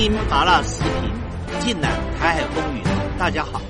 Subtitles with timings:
[0.00, 2.84] 听麻辣视频，尽览台海风云。
[3.18, 3.60] 大家好，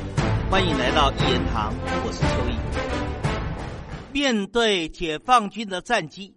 [0.50, 1.72] 欢迎来到一言堂，
[2.04, 4.12] 我是邱毅。
[4.12, 6.36] 面对解放军的战机，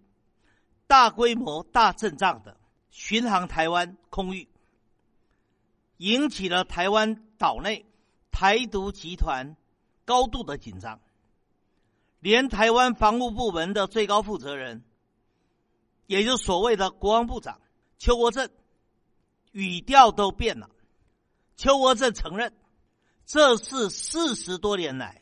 [0.88, 2.56] 大规模、大阵仗的
[2.90, 4.48] 巡航台湾空域，
[5.98, 7.86] 引起了台湾岛内
[8.32, 9.58] 台独集团
[10.06, 11.02] 高度的紧张。
[12.22, 14.86] 连台湾防务部门的最高负责人，
[16.06, 17.60] 也就是所谓的国防部长
[17.98, 18.50] 邱国正，
[19.52, 20.70] 语调都变了。
[21.58, 22.54] 邱国正承认，
[23.26, 25.22] 这是四十多年来，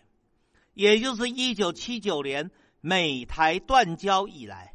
[0.73, 4.73] 也就是一九七九年美台断交以来，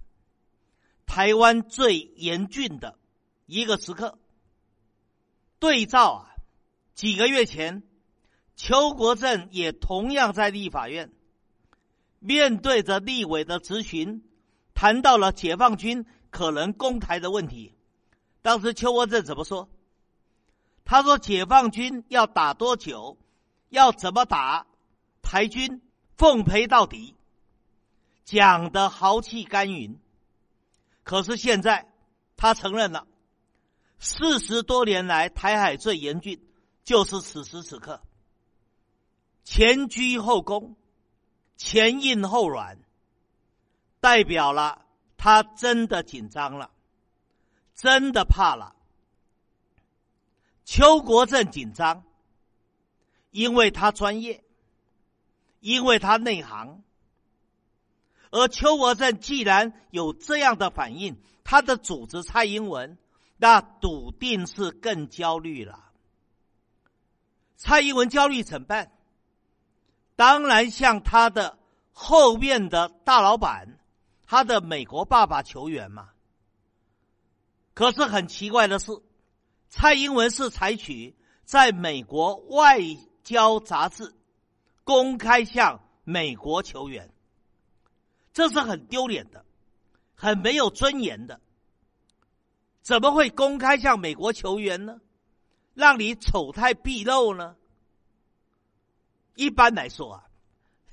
[1.07, 2.99] 台湾最严峻的
[3.47, 4.19] 一个时刻。
[5.59, 6.35] 对照啊，
[6.95, 7.83] 几个月前，
[8.57, 11.11] 邱国正也同样在立法院。
[12.19, 14.23] 面对着立委的质询，
[14.75, 17.74] 谈到了解放军可能攻台的问题。
[18.45, 19.71] 当时邱国正怎么说？
[20.85, 23.17] 他说：“解放军要打多久，
[23.71, 24.67] 要怎么打，
[25.23, 25.81] 台军
[26.19, 27.17] 奉陪到底。”
[28.27, 29.99] 讲的豪气干云。
[31.05, 31.91] 可是现在
[32.37, 33.07] 他承认了，
[33.99, 36.39] 四十多年来台海最严峻，
[36.83, 38.03] 就是此时此刻，
[39.43, 40.77] 前居后攻。
[41.57, 42.79] 前硬后软，
[44.01, 44.85] 代表了
[45.17, 46.71] 他真的紧张了，
[47.75, 48.75] 真的怕了。
[50.65, 52.05] 邱国正紧张，
[53.31, 54.43] 因为他专业，
[55.61, 56.83] 因为他内行。
[58.31, 62.97] 而邱国正既然有这样的反应，他的组织蔡英文，
[63.37, 65.91] 那笃定是更焦虑了。
[67.57, 68.91] 蔡英文焦虑怎办？
[70.17, 71.59] 当然，向他的
[71.93, 73.79] 后面的大老板，
[74.27, 76.11] 他的美国爸爸求援嘛。
[77.75, 78.93] 可是很奇怪的是，
[79.69, 82.79] 蔡英文是采取在美国外
[83.23, 84.15] 交杂志
[84.85, 87.13] 公开向美国求援，
[88.33, 89.45] 这是很丢脸的，
[90.15, 91.41] 很没有尊严的。
[92.83, 95.01] 怎么会公开向美国求援呢？
[95.73, 97.57] 让你丑态毕露呢？
[99.35, 100.25] 一般来说啊，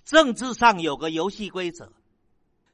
[0.04, 1.92] 政治上有个游戏规则，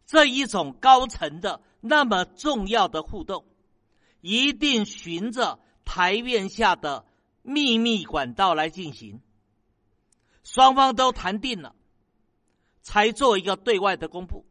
[0.05, 3.43] 这一种高层的那么重要的互动，
[4.27, 7.05] 一定循着台面下的
[7.43, 9.21] 秘密管道来进行。
[10.43, 11.73] 双方都谈定了，
[12.81, 14.45] 才做一个对外的公布。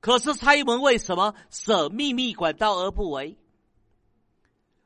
[0.00, 3.36] 可是蔡英文为什么舍秘密管道而不为？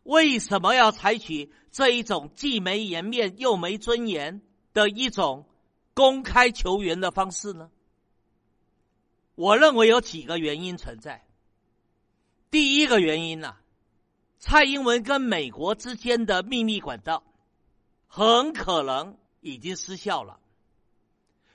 [0.02, 4.42] 为什么要采取这一种既没颜面又没尊严
[4.72, 5.46] 的一种
[5.94, 7.70] 公开求援的方式呢？
[9.36, 11.27] 我认为有几个原因存在。
[12.50, 13.56] 第一个原因呢，
[14.38, 17.22] 蔡英文跟美国之间的秘密管道
[18.06, 20.40] 很可能已经失效了。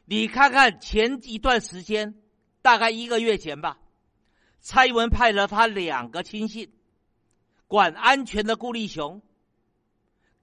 [0.06, 2.14] 你看看前一段时间，
[2.62, 3.80] 大概一个月前吧，
[4.60, 6.72] 蔡英文派了他两个亲信。
[7.66, 9.20] 管安全的顾立雄，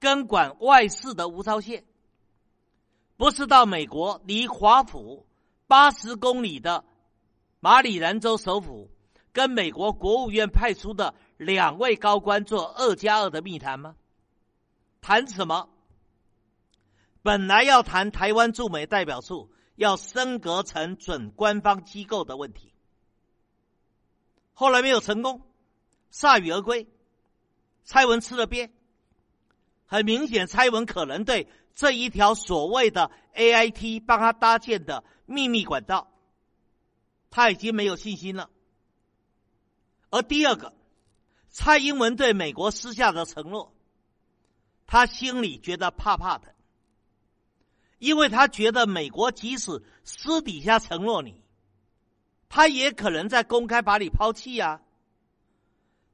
[0.00, 1.84] 跟管外事的吴钊燮，
[3.16, 5.28] 不是到美国离华府
[5.68, 6.84] 八十公里的
[7.60, 8.90] 马里兰州首府，
[9.32, 13.96] 跟美国国务院派出的两位高官做二加二的密谈吗？
[15.00, 15.68] 谈什么？
[17.22, 22.72] 本来要谈台湾驻美代表处要升格成准官方机构的问题，
[24.52, 25.42] 后来没有成功，
[26.12, 26.86] 铩羽而归。
[27.84, 28.70] 蔡文吃了鳖，
[29.86, 36.10] 很明显，蔡文可能对这一条所谓的 A I T 帮他搭建的秘密管道，
[37.30, 38.50] 他已经没有信心了。
[40.10, 40.74] 而第二个，
[41.48, 43.72] 蔡英文对美国私下的承诺，
[44.86, 46.54] 他心里觉得怕怕的，
[47.98, 51.42] 因为他觉得美国即使私底下承诺你，
[52.48, 54.82] 他也可能在公开把你抛弃呀。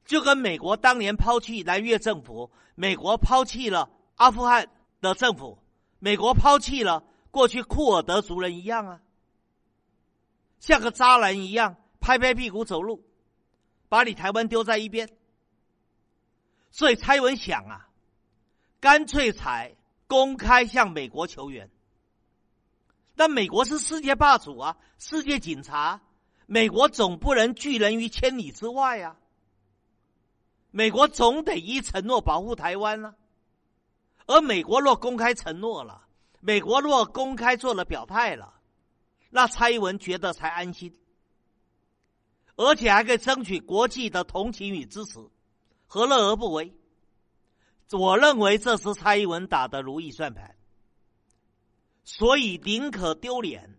[0.05, 4.69] 就跟美国当年抛弃南越政府，美国抛弃了阿富汗
[5.01, 5.57] 的政府，
[5.99, 9.01] 美国抛弃了过去库尔德族人一样啊，
[10.59, 13.03] 像个渣男一样拍拍屁股走路，
[13.89, 15.09] 把你台湾丢在一边。
[16.71, 17.89] 所以蔡英文想啊，
[18.79, 19.75] 干脆才
[20.07, 21.69] 公开向美国求援。
[23.15, 26.01] 但美国是世界霸主啊，世界警察，
[26.45, 29.15] 美国总不能拒人于千里之外呀。
[30.69, 33.15] 美国总得依承诺保护台湾了，
[34.27, 36.07] 而美国若公开承诺了，
[36.41, 38.53] 美国若公开做了表态了，
[39.31, 40.95] 那蔡英文觉得才安心，
[42.57, 45.19] 而且还可以争取国际的同情与支持，
[45.85, 46.73] 何乐而不为？
[47.91, 50.57] 我认为这是蔡英文打的如意算盘，
[52.03, 53.77] 所以宁可丢脸，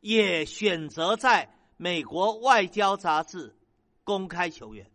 [0.00, 3.56] 也选择在美国外交杂志
[4.04, 4.90] 公开求援。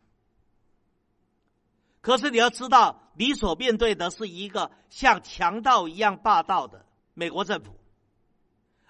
[2.02, 7.80] 可是你要知道，你所面对的是一个像强盗一样霸道的美国政府，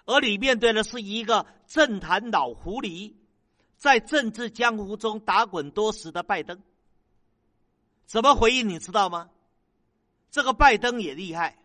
[0.04, 3.14] 而你面对的是一个政坛老狐狸，
[3.82, 6.62] 在政治江湖中打滚多时的拜登。
[8.06, 8.68] 怎么回应？
[8.68, 9.28] 你知道吗？
[10.30, 11.58] 这个拜登也厉害，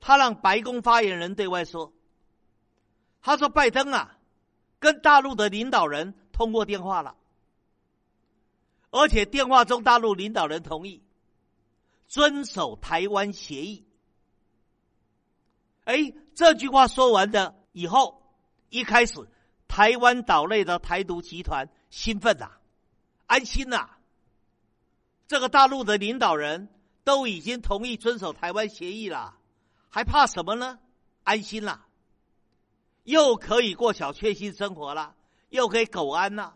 [0.00, 1.92] 他让白宫发言人对外说
[3.22, 4.18] ：“他说拜登啊，
[4.80, 7.14] 跟大陆的领导人通过电话了，
[8.90, 11.00] 而且电话中大陆领导人同意
[12.08, 13.86] 遵守台湾协议。”
[15.86, 18.20] 哎，这句话说完的以后，
[18.68, 19.14] 一开始
[19.72, 22.50] 台湾岛内的台独集团兴奋呐，
[23.26, 23.88] 安心呐。
[25.26, 26.68] 这个大陆的领导人
[27.04, 29.34] 都已经同意遵守台湾协议了，
[29.88, 30.78] 还怕什么呢？
[31.24, 31.86] 安心了，
[33.04, 35.14] 又可以过小确幸生活了，
[35.48, 36.54] 又可以苟安了，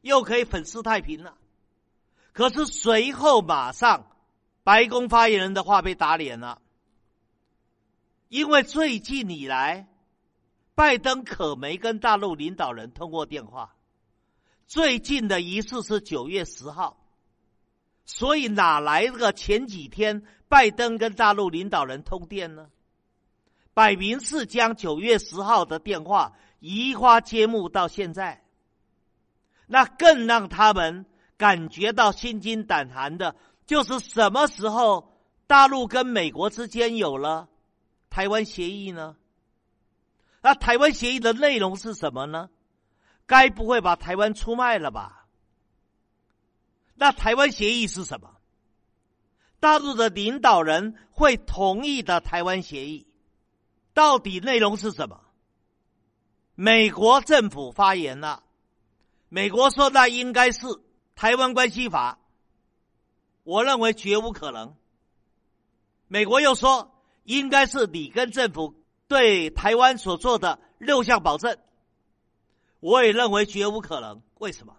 [0.00, 1.38] 又可以粉饰太平了。
[2.32, 4.10] 可是随后马上，
[4.64, 6.60] 白宫发言人的话被打脸了，
[8.26, 9.86] 因为最近以来，
[10.74, 13.76] 拜登可没跟大陆领导人通过电话，
[14.66, 16.98] 最近的一次是九月十号。
[18.04, 22.68] 所以哪来这个前几天拜登跟大陆领导人通电呢？
[23.74, 28.42] 摆明是将九月十号的电话移花接木到现在，
[29.66, 33.36] 那更让他们感觉到心惊胆寒的，
[33.66, 35.16] 就是什么时候
[35.46, 37.48] 大陆跟美国之间有了
[38.10, 39.16] 台湾协议呢？
[40.42, 42.50] 那台湾协议的内容是什么呢？
[43.26, 45.26] 该不会把台湾出卖了吧？
[46.94, 48.36] 那台湾协议是什么？
[49.60, 53.06] 大陆的领导人会同意的台湾协议，
[53.94, 55.20] 到底内容是什么？
[56.54, 58.42] 美国政府发言了，
[59.28, 60.66] 美国说那应该是
[61.14, 62.18] 台湾关系法，
[63.44, 64.74] 我认为绝无可能。
[66.08, 66.92] 美国又说
[67.22, 68.74] 应该是里根政府
[69.12, 71.58] 对台湾所做的六项保证，
[72.80, 74.22] 我也认为绝无可能。
[74.38, 74.74] 为什么？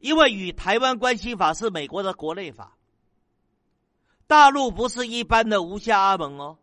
[0.00, 2.76] 因为与台湾关系法是美国的国内法，
[4.26, 6.58] 大陆不是一般的吴下阿蒙哦，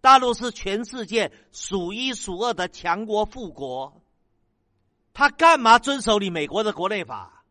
[0.00, 4.00] 大陆是全世界数一数二的强国富国，
[5.12, 7.44] 他干嘛遵守你美国的国内法？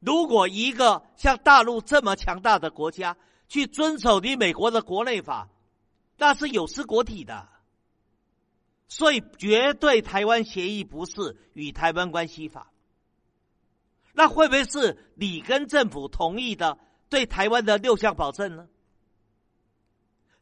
[0.00, 5.48] 如果一个像大陆这么强大的国家去遵守你美国的国内法，
[6.24, 7.50] 那是有失国体的。
[8.88, 12.72] 所以，绝对台湾协议不是与台湾关系法。
[14.14, 16.78] 那会不会是里根政府同意的
[17.10, 18.68] 对台湾的六项保证呢？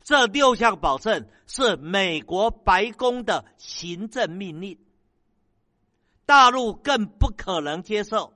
[0.04, 4.78] 这六项保证是美国白宫的行政命令，
[6.26, 8.32] 大陆更不可能接受。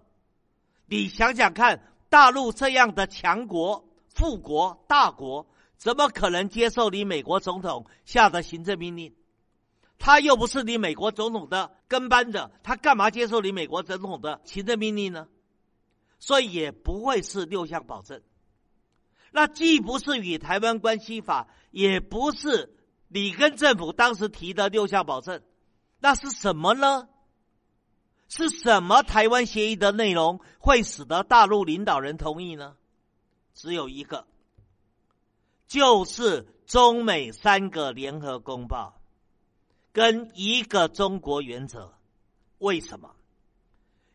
[0.86, 5.46] 你想想看，大陆这样的强国、富国、大国，
[5.76, 9.14] 怎么可能接受你美国总统下的行政命令？
[9.98, 15.28] 他又不是你美国总统的跟班的，他干嘛接受你美国总统的行政命令呢？
[16.18, 18.22] 所以也不会是六项保证。
[19.32, 22.74] 那既不是与台湾关系法，也不是
[23.08, 25.42] 你跟政府当时提的六项保证，
[26.00, 27.08] 那是什么呢？
[28.28, 32.76] 是什么台湾协议的内容会使得大陆领导人同意呢？
[33.54, 34.26] 只有一个，
[35.66, 39.00] 就是中美三个联合公报。
[39.92, 41.94] 跟一个中国原则，
[42.58, 43.16] 为什么？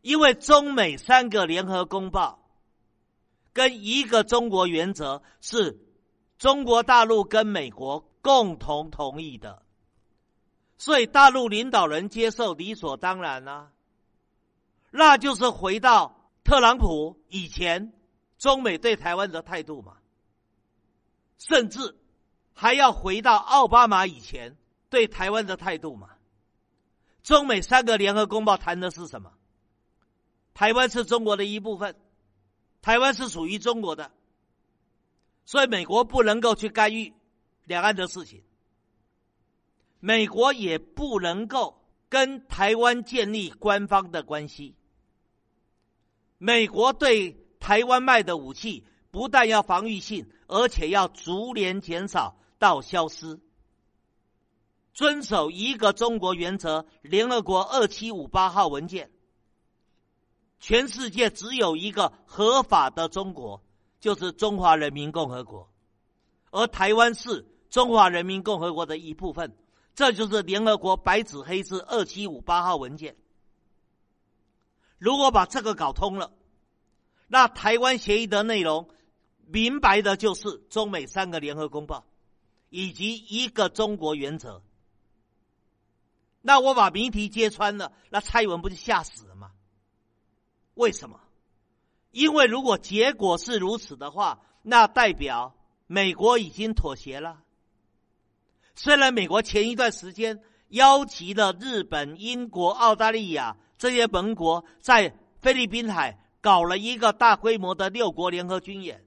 [0.04, 2.40] 因为中美三个联合公报
[3.52, 5.80] 跟一个中国原则是
[6.38, 9.64] 中国大陆跟美国共同同意的，
[10.78, 13.72] 所以大陆领导人接受理所当然啊。
[14.92, 17.92] 那就是回到特朗普以前
[18.38, 19.98] 中美对台湾的态度嘛，
[21.48, 21.96] 甚至
[22.54, 24.56] 还要回到奥巴马以前。
[24.90, 26.10] 对台湾的态度嘛，
[27.24, 29.32] 中美三个联合公报谈的是什么？
[30.54, 31.96] 台湾是中国的一部分，
[32.82, 34.12] 台湾是属于中国的，
[35.46, 37.14] 所以美国不能够去干预
[37.64, 38.44] 两岸的事情，
[40.02, 44.76] 美国也不能够跟台湾建立官方的关系。
[46.38, 53.40] 美国对台湾卖的武器不但要防御性，而且要逐年减少到消失。
[54.94, 59.12] 遵守一个中国原则，联合国二七五八号文件，
[60.60, 63.62] 全世界只有一个合法的中国，
[64.00, 65.70] 就是中华人民共和国，
[66.52, 69.56] 而台湾是中华人民共和国的一部分。
[69.94, 73.16] 这就是联合国白纸黑字二七五八号文件。
[74.98, 76.32] 如果把这个搞通了，
[77.28, 78.90] 那台湾协议的内容
[79.52, 82.06] 明白的就是中美三个联合公报，
[82.70, 84.62] 以及一个中国原则。
[86.42, 89.52] 那我把谜题揭穿了，那蔡英文不就吓死了吗？
[90.74, 91.20] 为什么？
[92.12, 95.56] 因为如果结果是如此的话，那代表
[95.86, 97.42] 美国已经妥协了。
[98.74, 109.06] 虽然美国前一段时间邀集了日本、英国、澳大利亚这些盟国在菲律宾海搞了一个大规模的六国联合军演，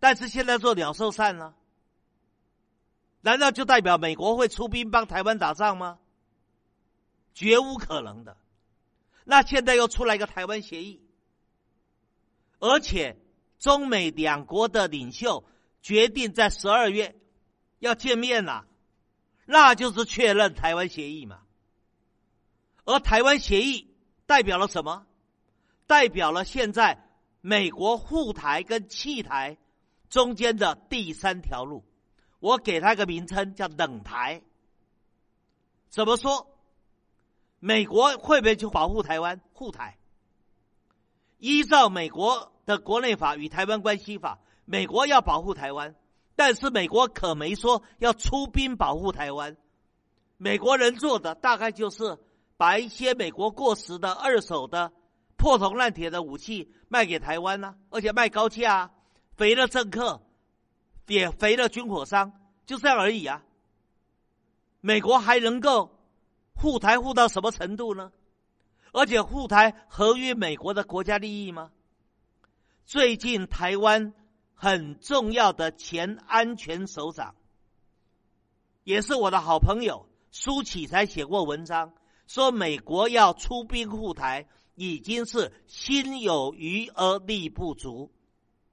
[0.00, 1.54] 但是现在做鸟兽散了。
[3.20, 5.98] 难道就代表美国会出兵帮台湾打仗吗？
[7.34, 8.36] 绝无可能的。
[9.24, 11.00] 那现在又出来一个台湾协议，
[12.58, 13.16] 而且
[13.58, 15.44] 中美两国的领袖
[15.82, 17.14] 决定在十二月
[17.78, 18.66] 要见面了，
[19.44, 21.42] 那就是确认台湾协议嘛。
[22.84, 25.06] 而台湾协议代表了什么？
[25.86, 27.06] 代表了现在
[27.42, 29.58] 美国护台跟弃台
[30.10, 31.82] 中间的第三条路。
[32.40, 34.42] 我给他一个名称叫“冷台”。
[35.88, 36.46] 怎么说？
[37.58, 39.98] 美国会不会去保护台湾护台？
[41.38, 45.94] 依照美国的国内法与台湾关系法，美国要保护台湾，
[46.36, 49.56] 但是美国可没说要出兵保护台湾。
[50.38, 52.18] 美国人做的大概就是
[52.56, 54.92] 把一些美国过时的二手的
[55.36, 58.90] 破铜烂铁的武器卖给台湾呢，而且卖高价，
[59.40, 60.20] 肥了政客。
[61.06, 62.30] 也肥了军火商，
[62.66, 63.42] 就这样而已啊。
[64.80, 65.98] 美国还能够
[66.54, 68.12] 护台护到什么程度呢？
[68.92, 71.72] 而且护台合于美国的国家利益吗？
[72.84, 74.12] 最近台湾
[74.54, 77.34] 很重要的前安全首长，
[78.84, 81.92] 也是我的好朋友苏启才写过文章，
[82.28, 88.12] 说美国要出兵护台，已经是心有余而力不足。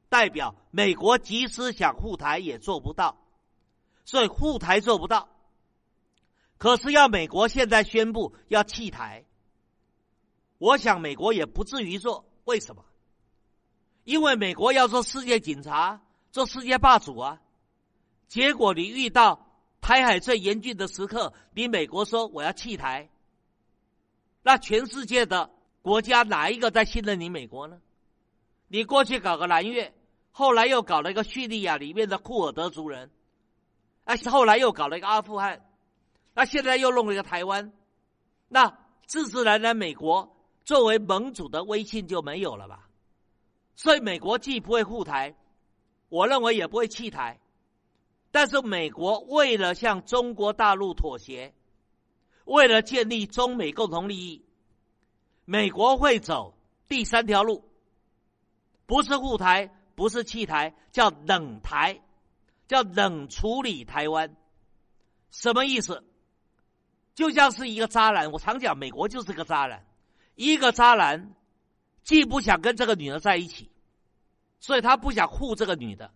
[0.10, 3.18] 代表美国即使想护台也做不到，
[4.06, 5.30] 所以护台做不到。
[6.58, 9.26] 可是要美国现在宣布要弃台，
[10.58, 12.26] 我想美国也不至于做。
[12.46, 12.86] 为什么？
[14.06, 17.42] 因为美国要做世界警察，做世界霸主啊。
[18.30, 19.46] 结果你遇到
[19.82, 23.10] 台海最严峻的时刻，你美国说我要弃台，
[24.42, 27.82] 那全世界的国家哪一个在信任你美国呢？
[28.70, 29.94] 你过去搞个南越。
[30.38, 33.10] 后来又搞了一个叙利亚里面的库尔德族人，
[34.04, 35.68] 啊，后来又搞了一个阿富汗，
[36.36, 37.74] 那现在又弄了一个台湾，
[38.48, 38.78] 那
[39.08, 42.88] 自自然然美国作为盟主的威信就没有了吧？
[43.76, 45.36] 所以美国既不会护台，
[46.08, 47.40] 我认为也不会弃台，
[48.30, 51.52] 但是美国为了向中国大陆妥协，
[52.46, 54.46] 为了建立中美共同利益，
[55.46, 56.56] 美国会走
[56.88, 57.68] 第三条路，
[58.86, 59.74] 不是护台。
[59.98, 62.00] 不是弃台，叫冷台，
[62.68, 64.36] 叫冷处理台湾，
[65.32, 66.04] 什么意思？
[67.16, 68.32] 就像是一个渣男。
[68.32, 69.84] 我常讲，美国就是个渣男。
[70.36, 71.34] 一个渣男
[72.04, 73.72] 既不想跟这个女的在一起，
[74.60, 76.14] 所以他不想护这个女的，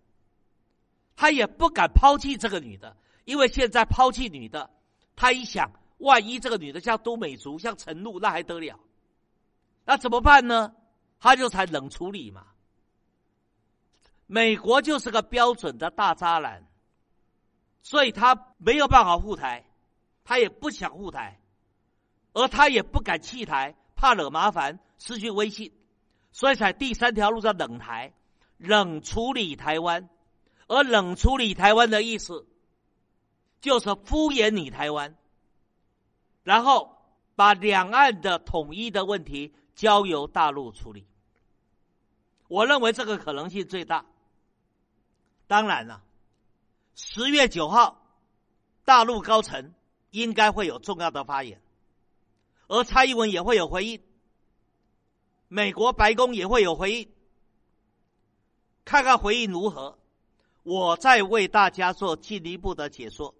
[1.15, 2.95] 他也不敢抛弃这个女的，
[3.25, 4.69] 因为现在抛弃女的，
[5.15, 8.79] 他一想，万一这个女的像都美竹、像陈露，那还得了？
[9.85, 10.71] 那怎么办呢？
[11.19, 12.45] 他就才冷处理嘛。
[14.33, 16.65] 美国就是个标准的大渣男，
[17.81, 19.65] 所以他没有办法护台，
[20.23, 21.41] 他也不想护台，
[22.31, 25.73] 而他也不敢弃台，怕惹麻烦，失去威信，
[26.31, 28.13] 所以才第三条路叫冷台，
[28.55, 30.07] 冷处理台湾，
[30.67, 32.47] 而冷处理台湾的意思，
[33.59, 35.17] 就是敷衍你台湾，
[36.43, 37.03] 然后
[37.35, 41.05] 把两岸的统一的问题交由大陆处理。
[42.47, 44.05] 我认为这个可能性最大。
[45.51, 46.01] 当然了，
[46.95, 48.01] 十月九号，
[48.85, 49.73] 大陆高层
[50.09, 51.61] 应该会有重要的发言，
[52.69, 54.01] 而蔡英文也会有回应，
[55.49, 57.11] 美国白宫也会有回应，
[58.85, 59.99] 看看回应如何，
[60.63, 63.35] 我再为大家做进一步的解说。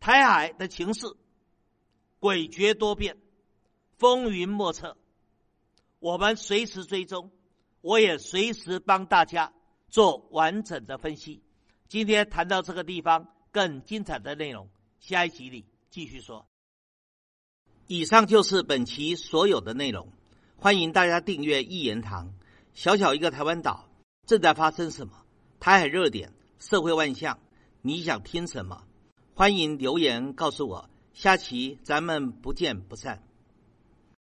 [0.00, 1.06] 台海的情势
[2.18, 3.18] 诡谲多变，
[3.98, 4.96] 风云莫测，
[6.00, 7.30] 我们随时追踪，
[7.82, 9.52] 我也随时帮大家。
[9.94, 11.40] 做完整的分析。
[11.86, 16.48] 今天谈到这个地方，更精彩的内容，下一集里继续说。
[17.86, 20.08] 以上就是本期所有的内容。
[20.56, 22.34] 欢迎大家订阅一言堂。
[22.72, 23.88] 小小一个台湾岛，
[24.26, 25.12] 正在发生什么？
[25.60, 27.38] 台海热点，社会万象，
[27.80, 28.82] 你想听什么？
[29.32, 30.90] 欢迎留言告诉我。
[31.12, 33.22] 下期咱们不见不散。